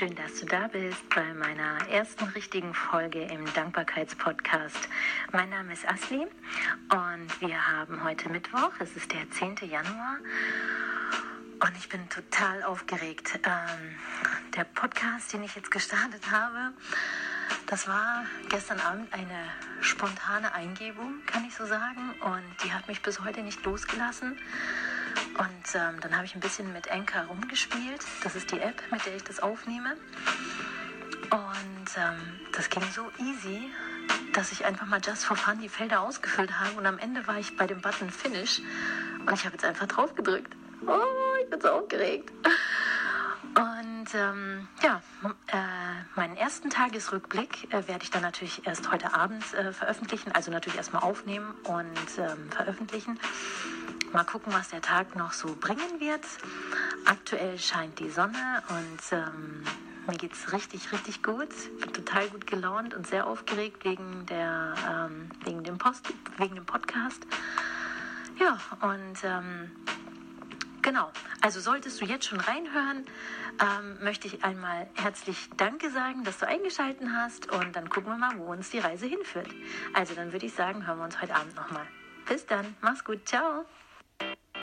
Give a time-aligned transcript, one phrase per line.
[0.00, 4.88] Schön, dass du da bist bei meiner ersten richtigen Folge im Dankbarkeitspodcast.
[5.30, 6.26] Mein Name ist Asli
[6.90, 9.56] und wir haben heute Mittwoch, es ist der 10.
[9.68, 10.16] Januar
[11.62, 13.40] und ich bin total aufgeregt.
[13.44, 13.94] Ähm,
[14.56, 16.72] der Podcast, den ich jetzt gestartet habe,
[17.66, 19.50] das war gestern Abend eine
[19.82, 24.38] spontane Eingebung, kann ich so sagen, und die hat mich bis heute nicht losgelassen.
[25.74, 28.04] Ähm, dann habe ich ein bisschen mit Anchor rumgespielt.
[28.22, 29.96] Das ist die App, mit der ich das aufnehme.
[31.30, 33.70] Und ähm, das ging so easy,
[34.32, 36.76] dass ich einfach mal just for fun die Felder ausgefüllt habe.
[36.76, 38.60] Und am Ende war ich bei dem Button Finish.
[39.20, 40.56] Und ich habe jetzt einfach drauf gedrückt.
[40.86, 41.00] Oh,
[41.42, 42.32] ich bin so aufgeregt.
[43.54, 45.02] Und ähm, ja,
[45.48, 45.56] äh,
[46.14, 50.32] meinen ersten Tagesrückblick äh, werde ich dann natürlich erst heute Abend äh, veröffentlichen.
[50.32, 53.18] Also natürlich erstmal aufnehmen und ähm, veröffentlichen.
[54.12, 56.24] Mal gucken, was der Tag noch so bringen wird.
[57.04, 59.62] Aktuell scheint die Sonne und ähm,
[60.08, 61.48] mir geht es richtig, richtig gut.
[61.52, 66.56] Ich bin total gut gelaunt und sehr aufgeregt wegen, der, ähm, wegen, dem, Post, wegen
[66.56, 67.24] dem Podcast.
[68.40, 69.70] Ja, und ähm,
[70.82, 71.12] genau.
[71.40, 73.06] Also solltest du jetzt schon reinhören,
[73.60, 78.18] ähm, möchte ich einmal herzlich Danke sagen, dass du eingeschaltet hast und dann gucken wir
[78.18, 79.48] mal, wo uns die Reise hinführt.
[79.94, 81.86] Also dann würde ich sagen, hören wir uns heute Abend nochmal.
[82.26, 83.64] Bis dann, mach's gut, ciao.